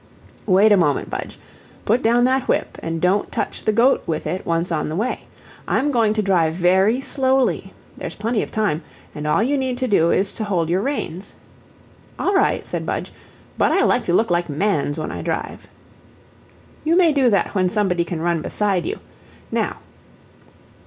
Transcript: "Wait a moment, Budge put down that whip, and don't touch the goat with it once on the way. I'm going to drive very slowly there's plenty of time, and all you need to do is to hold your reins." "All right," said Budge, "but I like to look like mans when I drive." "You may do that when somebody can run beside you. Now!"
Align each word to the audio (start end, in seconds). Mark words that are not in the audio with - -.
"Wait 0.47 0.71
a 0.71 0.77
moment, 0.77 1.11
Budge 1.11 1.37
put 1.85 2.01
down 2.01 2.23
that 2.23 2.47
whip, 2.47 2.75
and 2.81 2.99
don't 2.99 3.31
touch 3.31 3.63
the 3.63 3.71
goat 3.71 4.01
with 4.07 4.25
it 4.25 4.47
once 4.47 4.71
on 4.71 4.89
the 4.89 4.95
way. 4.95 5.27
I'm 5.67 5.91
going 5.91 6.13
to 6.13 6.23
drive 6.23 6.55
very 6.55 6.99
slowly 7.01 7.71
there's 7.97 8.15
plenty 8.15 8.41
of 8.41 8.49
time, 8.49 8.81
and 9.13 9.27
all 9.27 9.43
you 9.43 9.59
need 9.59 9.77
to 9.77 9.87
do 9.87 10.09
is 10.09 10.33
to 10.33 10.43
hold 10.43 10.69
your 10.71 10.81
reins." 10.81 11.35
"All 12.17 12.33
right," 12.33 12.65
said 12.65 12.83
Budge, 12.83 13.13
"but 13.59 13.71
I 13.71 13.83
like 13.83 14.03
to 14.05 14.13
look 14.13 14.31
like 14.31 14.49
mans 14.49 14.99
when 14.99 15.11
I 15.11 15.21
drive." 15.21 15.67
"You 16.83 16.95
may 16.95 17.11
do 17.13 17.29
that 17.29 17.53
when 17.53 17.69
somebody 17.69 18.03
can 18.03 18.21
run 18.21 18.41
beside 18.41 18.87
you. 18.87 18.99
Now!" 19.51 19.77